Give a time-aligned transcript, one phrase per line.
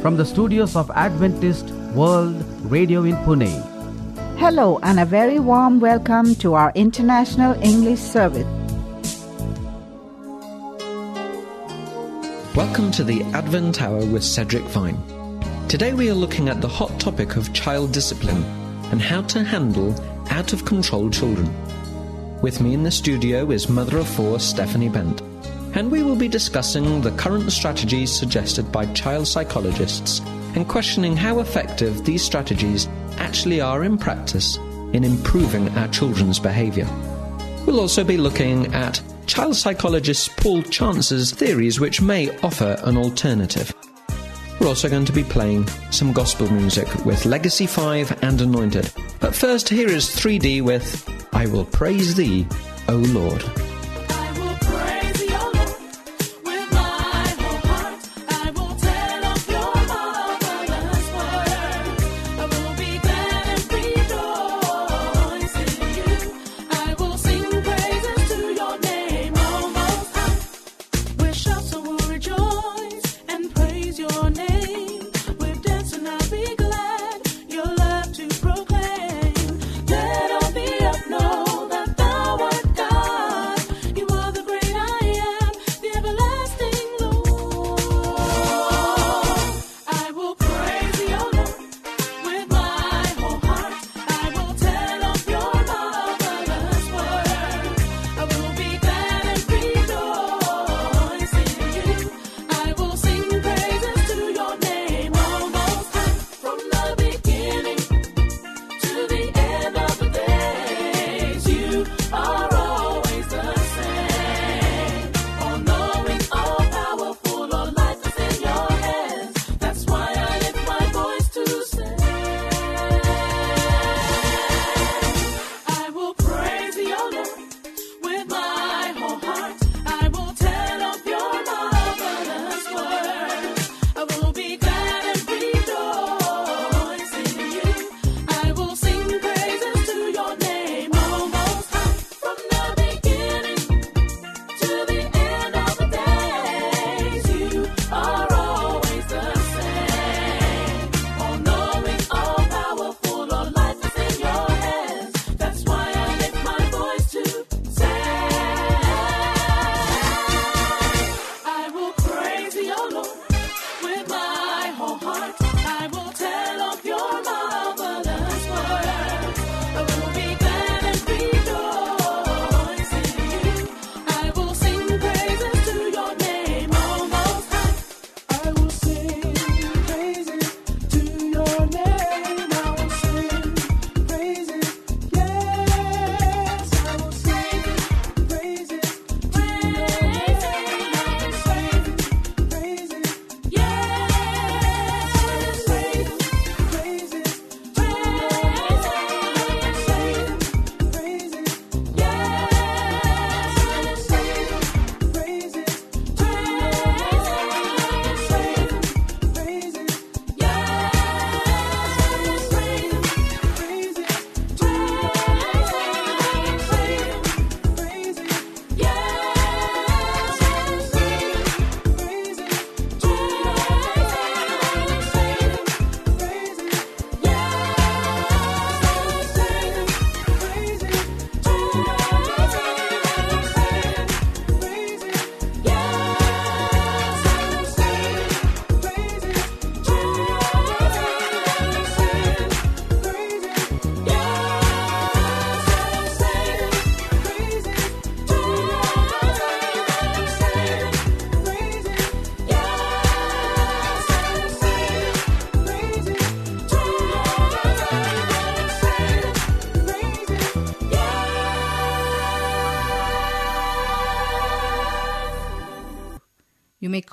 [0.00, 3.50] from the studios of Adventist World Radio in Pune.
[4.38, 8.46] Hello, and a very warm welcome to our International English Service.
[12.56, 14.98] Welcome to the Advent Hour with Cedric Vine.
[15.68, 18.42] Today we are looking at the hot topic of child discipline
[18.92, 19.94] and how to handle
[20.30, 21.50] out of control children.
[22.40, 25.20] With me in the studio is mother of four Stephanie Bent,
[25.74, 30.20] and we will be discussing the current strategies suggested by child psychologists
[30.54, 34.56] and questioning how effective these strategies actually are in practice
[34.92, 36.88] in improving our children's behaviour.
[37.66, 43.72] We'll also be looking at child psychologist Paul Chance's theories which may offer an alternative.
[44.58, 48.90] We're also going to be playing some gospel music with Legacy 5 and Anointed.
[49.20, 52.46] But first, here is 3D with I Will Praise Thee,
[52.88, 53.69] O Lord.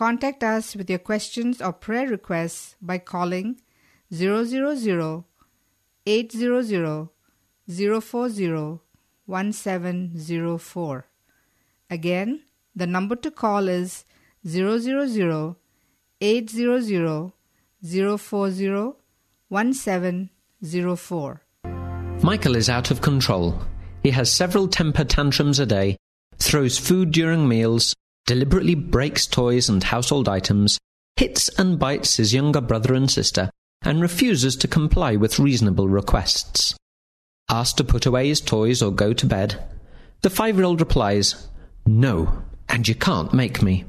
[0.08, 3.60] Contact us with your questions or prayer requests by calling
[4.10, 5.26] 000
[6.06, 7.10] 800
[7.68, 8.80] 040
[9.26, 11.06] 1704.
[11.90, 12.44] Again,
[12.74, 14.06] the number to call is
[14.46, 15.58] 000
[16.22, 17.34] 800
[17.84, 18.94] 040
[19.50, 21.42] 1704.
[22.24, 23.62] Michael is out of control.
[24.04, 25.98] He has several temper tantrums a day,
[26.40, 27.94] throws food during meals,
[28.28, 30.78] deliberately breaks toys and household items,
[31.16, 33.50] hits and bites his younger brother and sister,
[33.82, 36.76] and refuses to comply with reasonable requests.
[37.50, 39.64] Asked to put away his toys or go to bed,
[40.22, 41.48] the five year old replies,
[41.86, 43.86] No, and you can't make me.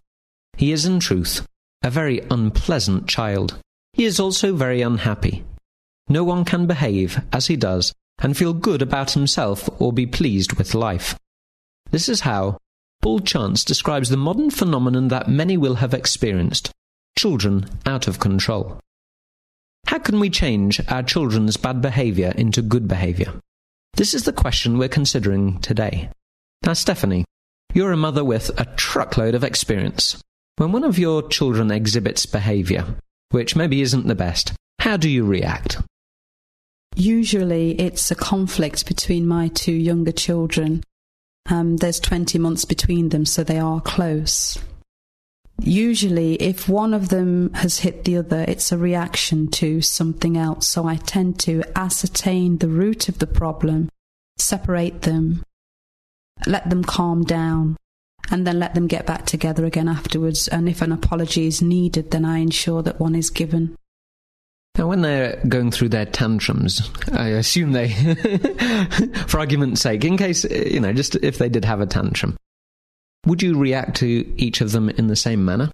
[0.56, 1.46] He is, in truth,
[1.82, 3.58] a very unpleasant child.
[3.93, 5.44] He is also very unhappy.
[6.08, 10.55] No one can behave as he does and feel good about himself or be pleased
[10.55, 11.17] with life.
[11.90, 12.58] This is how
[13.00, 16.71] Paul Chance describes the modern phenomenon that many will have experienced
[17.17, 18.81] children out of control.
[19.87, 23.33] How can we change our children's bad behavior into good behavior?
[23.95, 26.11] This is the question we're considering today.
[26.65, 27.25] Now, Stephanie,
[27.75, 30.21] you're a mother with a truckload of experience.
[30.56, 32.85] When one of your children exhibits behavior,
[33.31, 35.79] which maybe isn't the best, how do you react?
[36.95, 40.83] Usually it's a conflict between my two younger children.
[41.50, 44.59] Um, there's 20 months between them, so they are close.
[45.61, 50.69] Usually, if one of them has hit the other, it's a reaction to something else.
[50.69, 53.89] So I tend to ascertain the root of the problem,
[54.37, 55.43] separate them,
[56.47, 57.77] let them calm down,
[58.31, 60.49] and then let them get back together again afterwards.
[60.49, 63.75] And if an apology is needed, then I ensure that one is given.
[64.76, 67.88] Now, when they're going through their tantrums, I assume they,
[69.26, 72.37] for argument's sake, in case, you know, just if they did have a tantrum,
[73.26, 75.70] would you react to each of them in the same manner?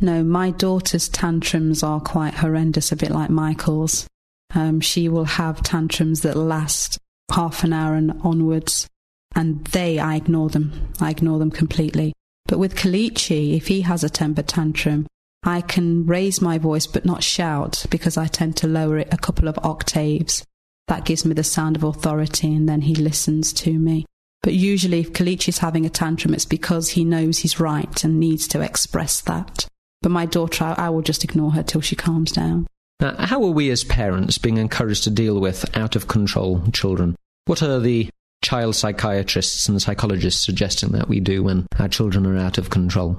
[0.00, 4.06] No, my daughter's tantrums are quite horrendous, a bit like Michael's.
[4.54, 6.98] Um, she will have tantrums that last
[7.30, 8.86] half an hour and onwards,
[9.34, 10.92] and they, I ignore them.
[11.00, 12.12] I ignore them completely.
[12.46, 15.06] But with Kalichi, if he has a temper tantrum,
[15.48, 19.16] I can raise my voice but not shout because I tend to lower it a
[19.16, 20.44] couple of octaves.
[20.88, 24.04] That gives me the sound of authority, and then he listens to me.
[24.42, 28.46] But usually, if Kalichi's having a tantrum, it's because he knows he's right and needs
[28.48, 29.66] to express that.
[30.02, 32.66] But my daughter, I, I will just ignore her till she calms down.
[33.00, 37.16] Now, how are we as parents being encouraged to deal with out of control children?
[37.46, 38.10] What are the
[38.42, 43.18] child psychiatrists and psychologists suggesting that we do when our children are out of control?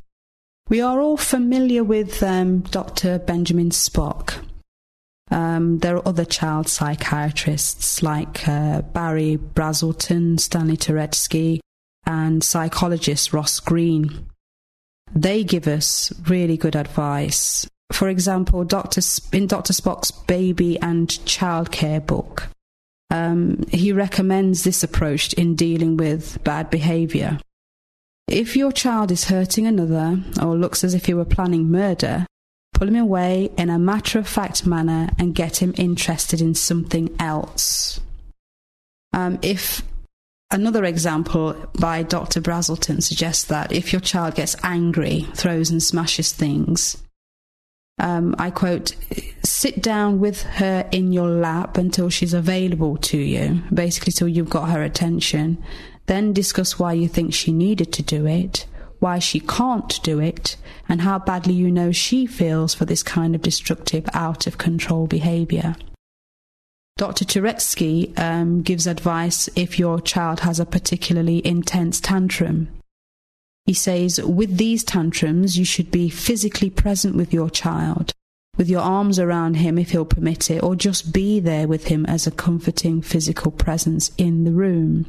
[0.70, 3.18] We are all familiar with um, Dr.
[3.18, 4.36] Benjamin Spock.
[5.32, 11.60] Um, there are other child psychiatrists like uh, Berry Brazelton, Stanley Turecki,
[12.06, 14.28] and psychologist Ross Greene.
[15.12, 17.68] They give us really good advice.
[17.92, 19.02] For example, Dr.
[19.02, 19.74] Sp- in Dr.
[19.74, 22.48] Spock's Baby and Childcare book,
[23.10, 27.40] um, he recommends this approach in dealing with bad behavior.
[28.30, 32.28] If your child is hurting another or looks as if he were planning murder,
[32.76, 37.16] pull him away in a matter of fact manner and get him interested in something
[37.20, 38.00] else.
[39.14, 39.82] Um, if
[40.52, 42.40] another example by Dr.
[42.40, 47.02] Brazelton suggests that if your child gets angry, throws and smashes things,
[47.98, 48.96] um, I quote,
[49.44, 54.52] sit down with her in your lap until she's available to you, basically till you've
[54.52, 55.64] got her attention.
[56.10, 58.66] Then discuss why you think she needed to do it,
[58.98, 60.58] why she can't do it,
[60.90, 65.06] and how badly you know she feels for this kind of destructive, out of control
[65.06, 65.76] behavior.
[66.98, 67.26] Dr.
[67.26, 72.70] Turecki um, gives advice if your child has a particularly intense tantrum.
[73.68, 78.14] He says, with these tantrums, you should be physically present with your child,
[78.58, 82.08] with your arms around him if he'll permit it, or just be there with him
[82.08, 85.06] as a comforting physical presence in the room.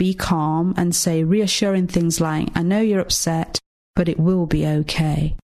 [0.00, 3.58] Be calm and say reassuring things like, I know you're upset,
[3.94, 5.36] but it will be okay.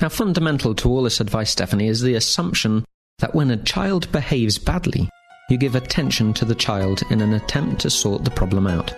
[0.00, 2.84] Now, fundamental to all this advice, Stephanie, is the assumption
[3.20, 5.08] that when a child behaves badly,
[5.48, 8.92] you give attention to the child in an attempt to sort the problem out.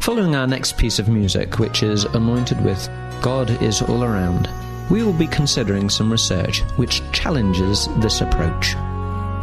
[0.00, 2.88] Following our next piece of music, which is anointed with
[3.20, 4.48] God is All Around,
[4.90, 8.72] we will be considering some research which challenges this approach.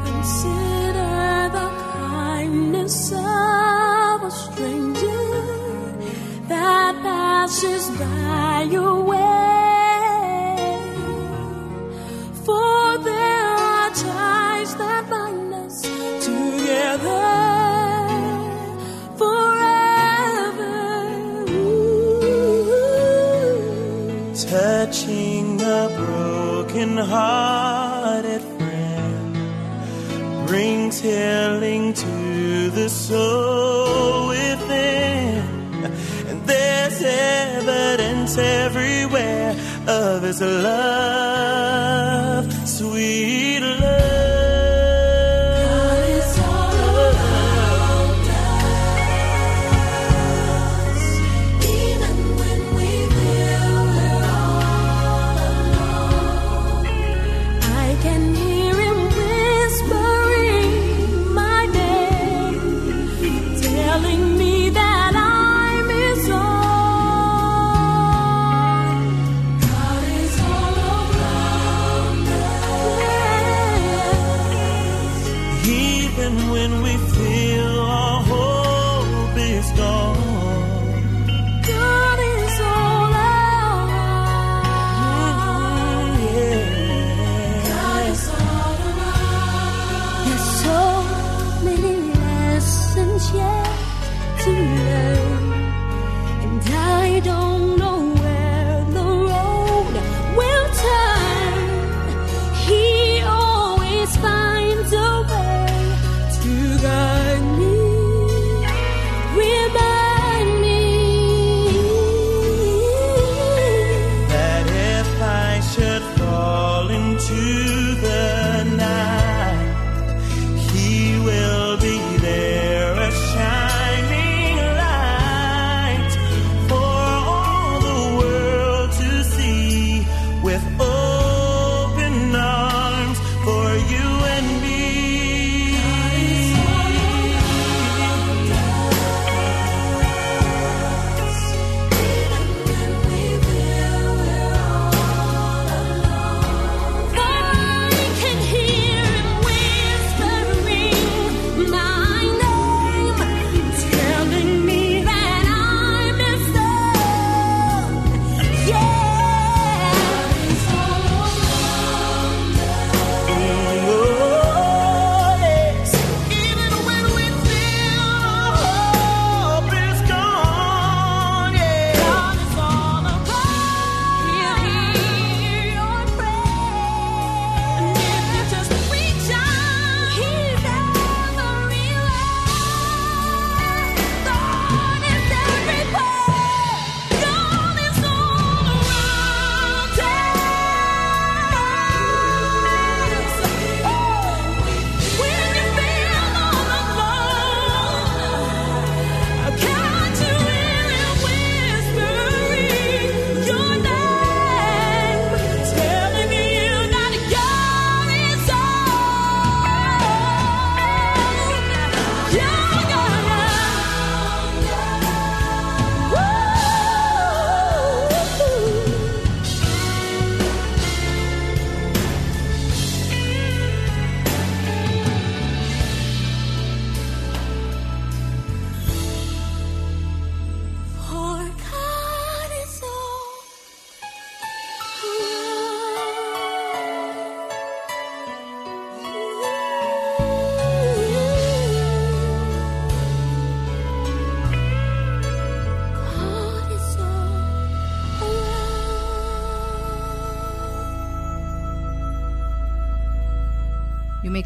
[0.05, 3.11] Consider the kindness
[8.01, 9.17] passes by your way.
[12.46, 15.81] For there are ties that bind us
[16.25, 17.27] together
[19.17, 20.75] forever.
[24.36, 29.36] Touching a broken hearted friend
[30.48, 33.50] brings healing to the soul
[38.38, 39.55] everywhere.
[39.88, 41.20] Of his love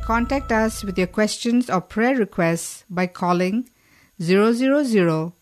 [0.06, 3.68] contact us with your questions or prayer requests by calling
[4.20, 5.34] 000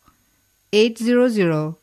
[0.72, 1.76] 800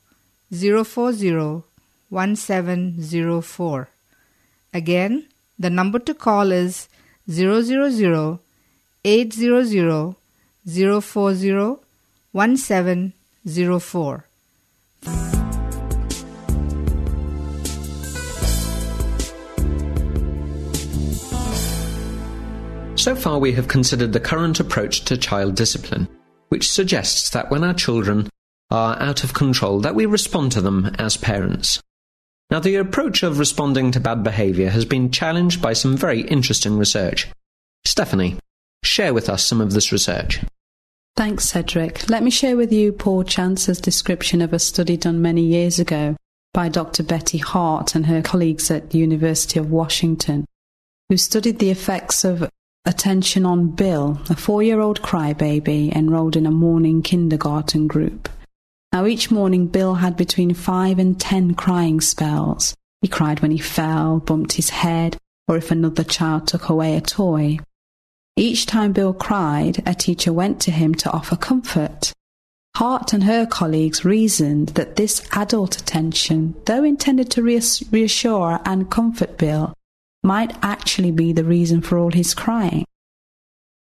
[0.50, 1.62] 040
[2.08, 3.88] 1704.
[4.72, 5.26] Again,
[5.58, 6.88] the number to call is
[7.28, 8.38] 000
[9.04, 10.16] 800
[10.66, 11.76] 040
[12.32, 14.29] 1704.
[23.00, 26.06] So far, we have considered the current approach to child discipline,
[26.50, 28.28] which suggests that when our children
[28.70, 31.80] are out of control, that we respond to them as parents.
[32.50, 36.76] Now, the approach of responding to bad behavior has been challenged by some very interesting
[36.76, 37.26] research.
[37.86, 38.36] Stephanie,
[38.84, 40.40] share with us some of this research.
[41.16, 42.10] Thanks, Cedric.
[42.10, 46.16] Let me share with you Paul Chance's description of a study done many years ago
[46.52, 47.02] by Dr.
[47.02, 50.44] Betty Hart and her colleagues at the University of Washington,
[51.08, 52.46] who studied the effects of
[52.84, 58.28] attention on Bill, a four year old crybaby enrolled in a morning kindergarten group.
[58.92, 62.74] Now, each morning, Bill had between five and ten crying spells.
[63.02, 67.00] He cried when he fell, bumped his head, or if another child took away a
[67.00, 67.58] toy.
[68.36, 72.12] Each time Bill cried, a teacher went to him to offer comfort.
[72.76, 79.36] Hart and her colleagues reasoned that this adult attention, though intended to reassure and comfort
[79.38, 79.74] Bill,
[80.22, 82.84] might actually be the reason for all his crying.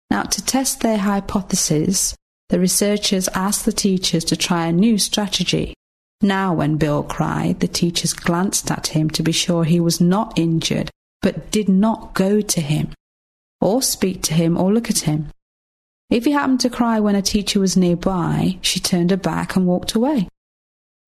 [0.10, 2.16] Now, to test their hypothesis,
[2.50, 5.74] the researchers asked the teachers to try a new strategy.
[6.22, 10.38] Now, when Bill cried, the teachers glanced at him to be sure he was not
[10.40, 10.90] injured,
[11.22, 12.92] but did not go to him,
[13.60, 15.30] or speak to him, or look at him.
[16.10, 19.68] If he happened to cry when a teacher was nearby, she turned her back and
[19.68, 20.30] walked away.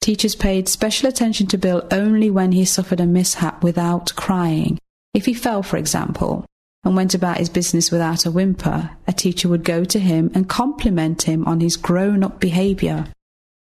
[0.01, 4.77] Teachers paid special attention to Bill only when he suffered a mishap without crying.
[5.19, 6.45] If he fell, for example,
[6.85, 10.47] and went about his business without a whimper, a teacher would go to him and
[10.47, 13.07] compliment him on his grown up behavior.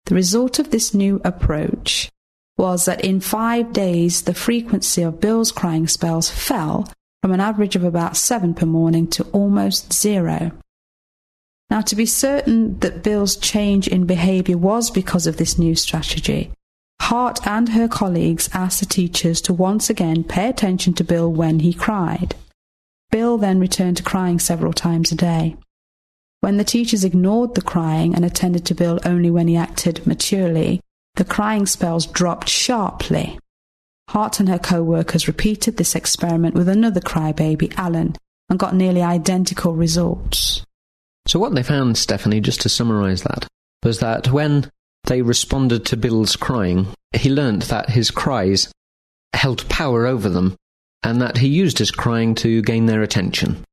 [0.05, 2.09] The result of this new approach
[2.57, 6.89] was that in five days the frequency of Bill's crying spells fell
[7.21, 10.53] from an average of about seven per morning to almost zero.
[11.69, 16.53] Now, to be certain that Bill's change in behavior was because of this new strategy,
[17.07, 21.59] Hart and her colleagues asked the teachers to once again pay attention to Bill when
[21.59, 22.33] he cried.
[23.11, 25.57] Bill then returned to crying several times a day.
[26.39, 30.79] When the teachers ignored the crying and attended to Bill only when he acted maturely,
[31.15, 33.37] the crying spells dropped sharply.
[34.07, 38.15] Hart and her co workers repeated this experiment with another crybaby, Alan,
[38.49, 40.63] and got nearly identical results.
[41.27, 43.45] So, what they found, Stephanie, just to summarise that,
[43.83, 44.71] was that when
[45.05, 48.71] they responded to Bill's crying, he learnt that his cries
[49.33, 50.55] held power over them
[51.03, 53.63] and that he used his crying to gain their attention.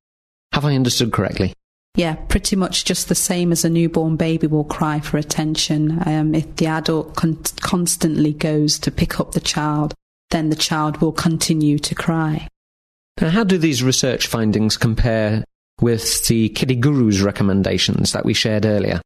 [0.53, 1.53] Have I understood correctly?
[1.95, 6.01] Yeah, pretty much just the same as a newborn baby will cry for attention.
[6.05, 9.93] Um, if the adult con- constantly goes to pick up the child,
[10.29, 12.47] then the child will continue to cry.
[13.19, 15.43] Now, how do these research findings compare
[15.81, 19.01] with the Kitty Guru's recommendations that we shared earlier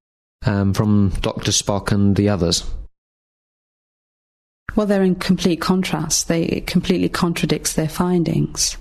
[0.45, 1.51] um, from Dr.
[1.51, 2.63] Spock and the others?
[4.75, 6.27] Well, they're in complete contrast.
[6.27, 8.77] They, it completely contradicts their findings.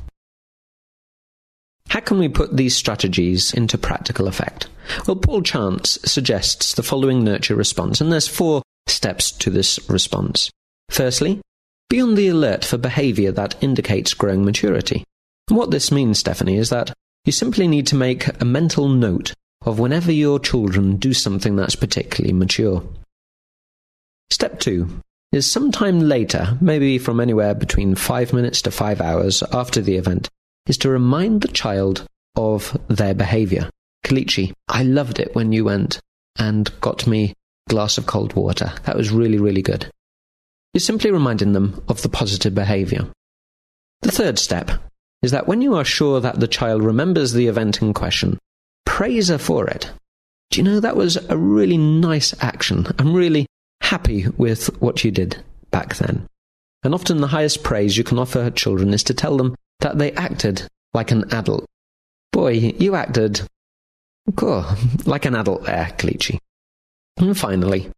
[1.89, 4.69] How can we put these strategies into practical effect?
[5.07, 10.51] Well, Paul Chance suggests the following nurture response, and there's four steps to this response.
[10.91, 11.41] Firstly,
[11.89, 15.05] be on the alert for behavior that indicates growing maturity.
[15.49, 16.93] And what this means, Stephanie, is that
[17.25, 19.33] you simply need to make a mental note
[19.65, 22.83] of whenever your children do something that's particularly mature.
[24.31, 24.89] Step two
[25.33, 30.29] is sometime later, maybe from anywhere between five minutes to five hours after the event,
[30.67, 33.69] is to remind the child of their behavior.
[34.05, 36.01] Kalichi, I loved it when you went
[36.39, 37.35] and got me
[37.67, 38.73] a glass of cold water.
[38.85, 39.91] That was really, really good.
[40.73, 43.07] You're simply reminding them of the positive behavior.
[44.03, 44.71] The third step
[45.23, 48.39] is that when you are sure that the child remembers the event in question,
[48.95, 49.91] praise her for it.
[50.53, 52.87] Do you know that was a really nice action?
[52.97, 53.45] I'm really
[53.81, 55.37] happy with what you did
[55.73, 56.29] back then.
[56.85, 60.13] And often the highest praise you can offer children is to tell them that they
[60.13, 61.67] acted like an adult.
[62.33, 63.41] Boy, you acted,
[64.37, 64.65] cool,
[65.05, 66.39] like an adult there, Kalichi.
[67.17, 67.91] And finally,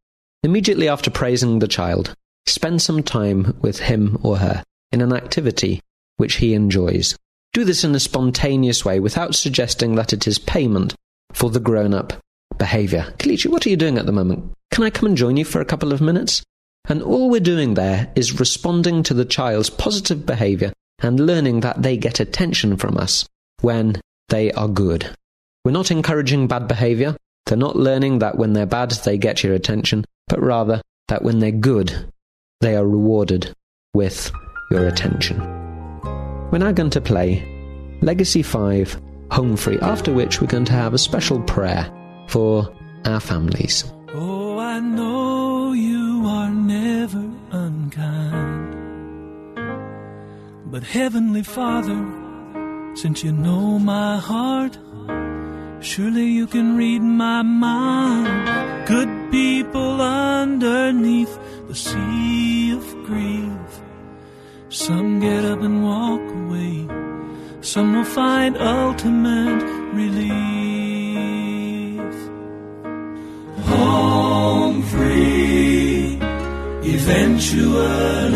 [0.42, 2.14] immediately after praising the child,
[2.46, 5.82] spend some time with him or her in an activity
[6.16, 7.18] which he enjoys.
[7.52, 10.94] Do this in a spontaneous way without suggesting that it is payment
[11.32, 12.12] for the grown up
[12.59, 13.12] behavior.
[13.18, 14.52] Kalichi, what are you doing at the moment?
[14.70, 16.42] Can I come and join you for a couple of minutes?
[16.88, 21.82] And all we're doing there is responding to the child's positive behavior and learning that
[21.82, 23.26] they get attention from us
[23.61, 25.11] when they are good.
[25.64, 27.16] We're not encouraging bad behavior.
[27.46, 31.38] They're not learning that when they're bad, they get your attention, but rather that when
[31.38, 32.12] they're good,
[32.61, 33.52] they are rewarded
[33.94, 34.30] with
[34.70, 35.65] your attention.
[36.50, 37.44] We're now going to play
[38.02, 39.00] Legacy 5
[39.32, 41.90] Home Free, after which we're going to have a special prayer
[42.28, 42.72] for
[43.04, 43.85] our families.
[44.14, 48.74] Oh, I know you are never unkind.
[50.70, 51.98] But Heavenly Father,
[52.94, 54.78] since you know my heart,
[55.80, 58.87] surely you can read my mind.
[58.87, 63.65] Good people underneath the sea of grief.
[64.68, 66.88] Some get up and walk away.
[67.61, 69.62] Some will find ultimate
[69.94, 70.26] relief.
[73.66, 76.18] Home free,
[76.83, 78.35] eventually,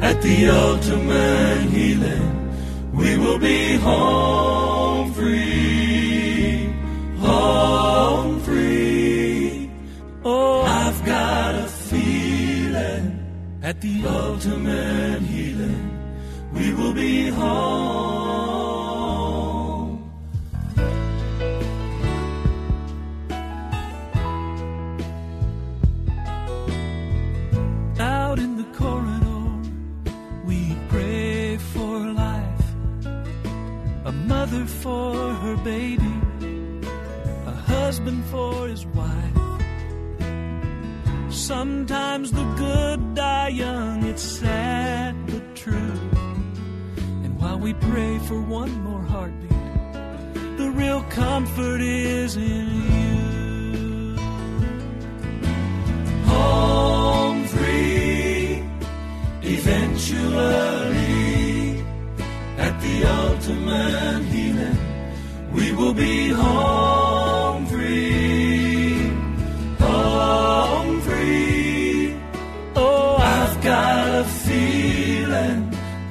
[0.00, 4.59] at the ultimate healing, we will be home
[13.80, 15.90] the ultimate healing,
[16.52, 18.60] we will be home.
[27.98, 29.48] Out in the corridor,
[30.44, 32.64] we pray for life.
[34.04, 36.20] A mother for her baby,
[37.46, 39.29] a husband for his wife.
[41.30, 45.94] Sometimes the good die young, it's sad but true.
[47.22, 49.50] And while we pray for one more heartbeat,
[50.58, 54.16] the real comfort is in you.
[56.26, 58.64] Home free,
[59.42, 60.24] eventually,
[62.58, 64.78] at the ultimate healing,
[65.52, 67.09] we will be home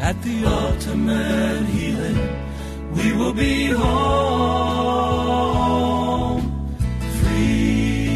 [0.09, 2.17] at the ultimate healing,
[2.95, 4.81] we will be home
[7.21, 8.09] free.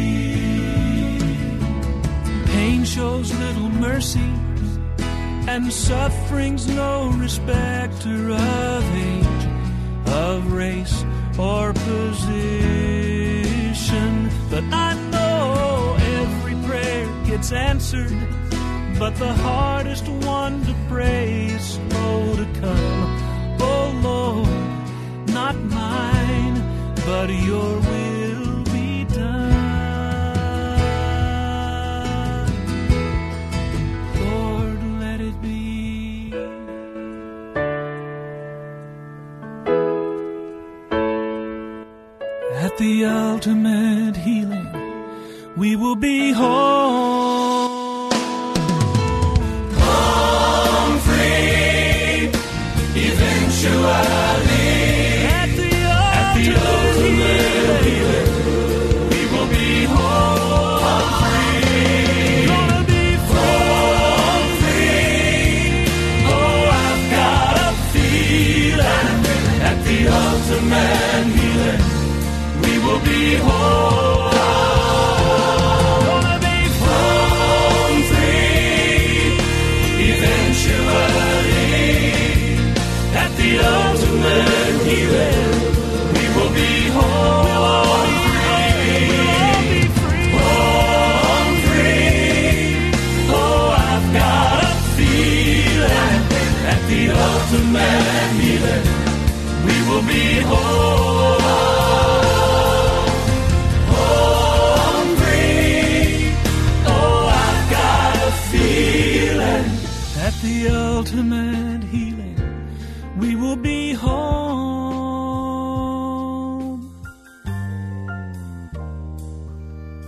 [2.46, 4.28] Pain shows little mercy,
[5.46, 9.46] and suffering's no respecter of age,
[10.08, 11.04] of race,
[11.38, 12.64] or position.
[14.50, 18.34] But I know every prayer gets answered
[18.98, 21.78] but the hardest one to pray is
[27.26, 27.83] but your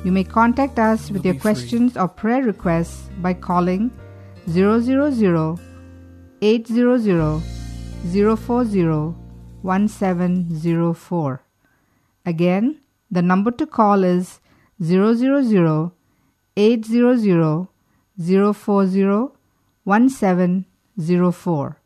[0.06, 1.50] You may contact us with your be free.
[1.50, 3.90] questions or prayer requests by calling
[4.46, 5.58] 000
[6.40, 7.42] 800
[8.12, 9.14] 040
[9.62, 11.42] 1704.
[12.24, 14.38] Again, the number to call is
[14.80, 15.92] 000
[16.56, 17.66] 800
[18.54, 19.28] 040
[19.82, 21.80] 1704.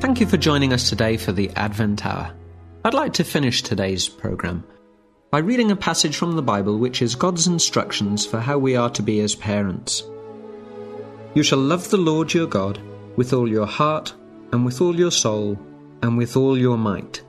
[0.00, 2.34] Thank you for joining us today for the Advent Hour.
[2.84, 4.64] I'd like to finish today's program
[5.32, 8.90] by reading a passage from the Bible which is God's instructions for how we are
[8.90, 10.04] to be as parents.
[11.32, 12.78] You shall love the Lord your God
[13.16, 14.12] with all your heart,
[14.52, 15.58] and with all your soul,
[16.02, 17.22] and with all your might.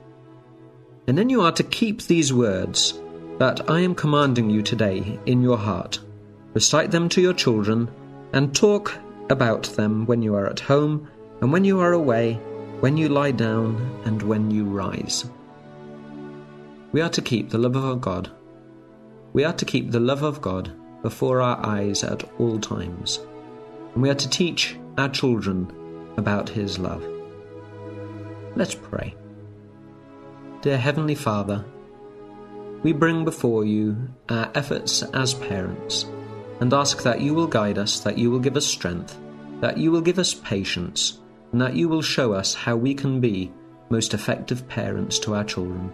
[1.06, 3.00] And then you are to keep these words
[3.38, 5.98] that I am commanding you today in your heart.
[6.52, 7.90] Recite them to your children,
[8.34, 8.94] and talk
[9.30, 11.08] about them when you are at home,
[11.40, 12.34] and when you are away,
[12.80, 15.24] when you lie down, and when you rise.
[16.94, 18.30] We are to keep the love of God.
[19.32, 20.70] We are to keep the love of God
[21.02, 23.18] before our eyes at all times.
[23.92, 25.72] And we are to teach our children
[26.16, 27.04] about His love.
[28.54, 29.16] Let's pray.
[30.62, 31.64] Dear Heavenly Father,
[32.84, 33.96] we bring before you
[34.28, 36.06] our efforts as parents
[36.60, 39.18] and ask that you will guide us, that you will give us strength,
[39.58, 41.18] that you will give us patience,
[41.50, 43.52] and that you will show us how we can be
[43.90, 45.92] most effective parents to our children.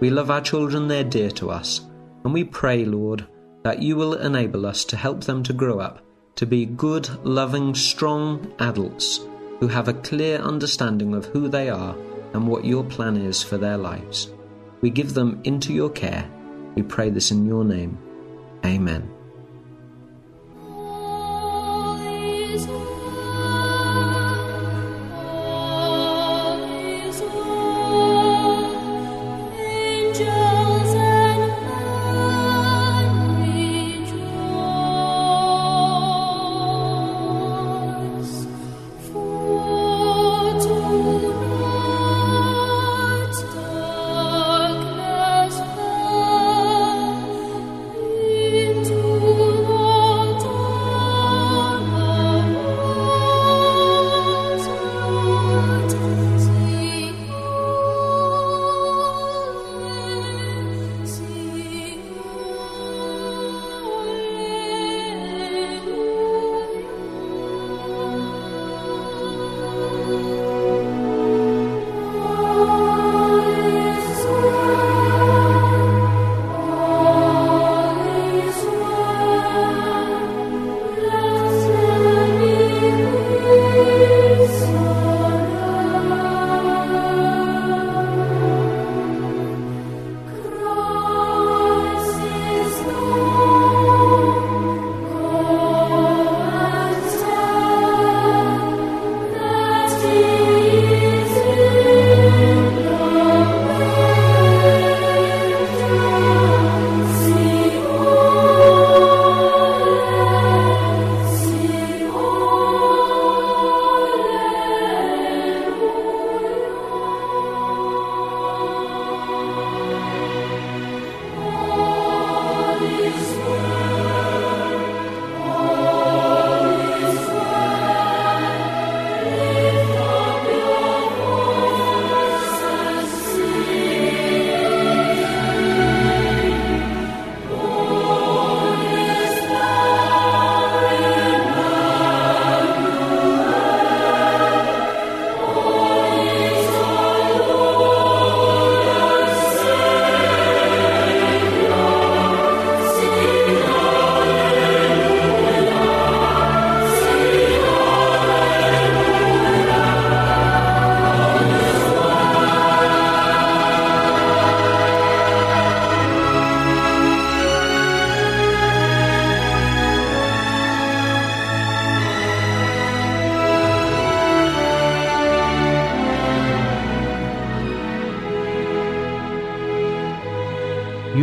[0.00, 1.80] We love our children, they're dear to us,
[2.24, 3.26] and we pray, Lord,
[3.64, 6.04] that you will enable us to help them to grow up
[6.38, 9.26] to be good, loving, strong adults
[9.58, 11.96] who have a clear understanding of who they are
[12.32, 14.32] and what your plan is for their lives.
[14.80, 16.30] We give them into your care.
[16.76, 17.98] We pray this in your name.
[18.64, 19.17] Amen.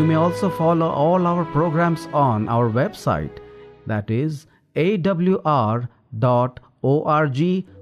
[0.05, 3.39] You may also follow all our programs on our website
[3.87, 5.87] that is awr.org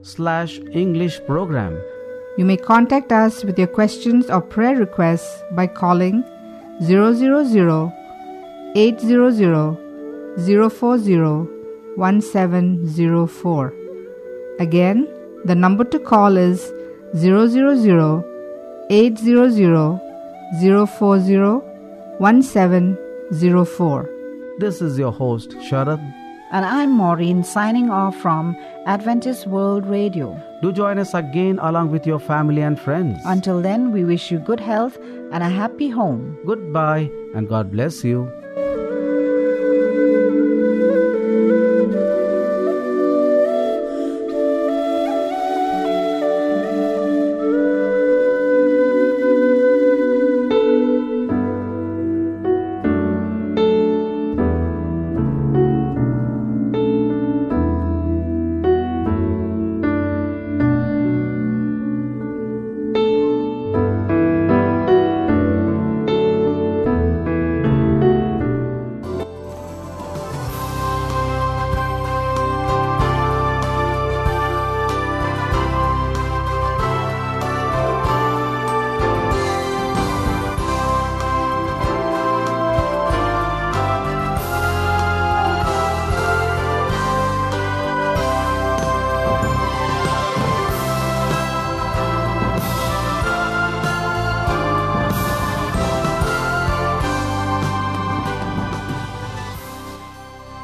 [0.03, 1.77] slash English program.
[2.37, 6.23] You may contact us with your questions or prayer requests by calling
[6.81, 7.91] 000
[8.73, 11.17] 800 040
[11.97, 13.73] 1704.
[14.61, 15.07] Again,
[15.43, 16.71] the number to call is
[17.15, 18.23] 000
[18.89, 19.99] 800
[20.87, 21.72] 040
[22.19, 24.09] 1704.
[24.59, 25.99] This is your host Sharad.
[26.51, 30.39] And I'm Maureen signing off from Adventist World Radio.
[30.61, 33.19] Do join us again along with your family and friends.
[33.25, 34.97] Until then, we wish you good health
[35.31, 36.37] and a happy home.
[36.45, 38.31] Goodbye and God bless you.